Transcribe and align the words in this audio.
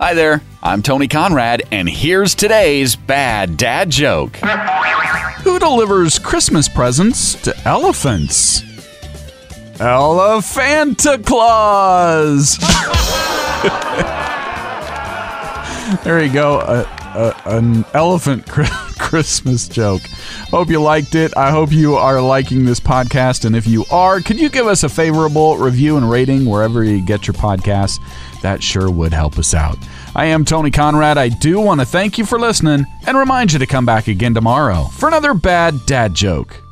Hi 0.00 0.12
there, 0.12 0.42
I'm 0.60 0.82
Tony 0.82 1.06
Conrad, 1.06 1.62
and 1.70 1.88
here's 1.88 2.34
today's 2.34 2.96
bad 2.96 3.56
dad 3.56 3.90
joke. 3.90 4.34
Who 5.44 5.60
delivers 5.60 6.18
Christmas 6.18 6.68
presents 6.68 7.40
to 7.42 7.56
elephants? 7.64 8.64
Elephanta 9.78 11.22
Claus! 11.24 12.58
there 16.02 16.24
you 16.24 16.32
go. 16.32 16.58
A, 16.58 16.80
a, 17.16 17.56
an 17.56 17.84
elephant 17.94 18.44
Christmas 19.14 19.68
joke. 19.68 20.02
Hope 20.50 20.70
you 20.70 20.82
liked 20.82 21.14
it. 21.14 21.36
I 21.36 21.52
hope 21.52 21.70
you 21.70 21.94
are 21.94 22.20
liking 22.20 22.64
this 22.64 22.80
podcast. 22.80 23.44
And 23.44 23.54
if 23.54 23.64
you 23.64 23.84
are, 23.88 24.20
could 24.20 24.40
you 24.40 24.48
give 24.48 24.66
us 24.66 24.82
a 24.82 24.88
favorable 24.88 25.56
review 25.56 25.96
and 25.96 26.10
rating 26.10 26.46
wherever 26.46 26.82
you 26.82 27.00
get 27.00 27.28
your 27.28 27.34
podcasts? 27.34 28.00
That 28.42 28.60
sure 28.60 28.90
would 28.90 29.12
help 29.12 29.38
us 29.38 29.54
out. 29.54 29.78
I 30.16 30.24
am 30.24 30.44
Tony 30.44 30.72
Conrad. 30.72 31.16
I 31.16 31.28
do 31.28 31.60
want 31.60 31.78
to 31.78 31.86
thank 31.86 32.18
you 32.18 32.26
for 32.26 32.40
listening 32.40 32.86
and 33.06 33.16
remind 33.16 33.52
you 33.52 33.60
to 33.60 33.66
come 33.68 33.86
back 33.86 34.08
again 34.08 34.34
tomorrow 34.34 34.86
for 34.86 35.06
another 35.06 35.32
bad 35.32 35.86
dad 35.86 36.12
joke. 36.12 36.63